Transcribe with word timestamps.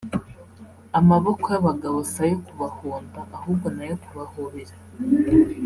amaboko 0.99 1.45
y'abagabo 1.53 1.97
si 2.11 2.19
ayo 2.23 2.37
kubahonda 2.45 3.19
ahubwo 3.35 3.65
ni 3.73 3.81
ayo 3.85 3.95
kubahobera 4.03 4.75